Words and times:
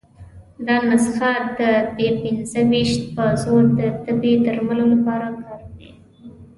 دا 0.67 0.75
نسخه 0.89 1.31
د 1.57 1.59
بي 1.95 2.07
پنځه 2.21 2.59
ویشت 2.69 3.01
په 3.15 3.23
زور 3.41 3.63
د 3.77 3.79
تبې 4.03 4.33
درملو 4.45 4.85
لپاره 4.93 5.25
وکاروي. 5.33 5.89